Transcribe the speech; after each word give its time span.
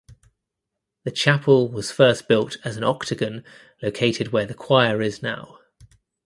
The 1.03 1.11
chapel 1.11 1.69
was 1.71 1.91
first 1.91 2.27
built 2.27 2.57
as 2.63 2.75
an 2.75 2.83
octagon 2.83 3.43
located 3.83 4.29
where 4.29 4.47
the 4.47 4.55
choir 4.55 4.99
is 4.99 5.21
now. 5.21 5.59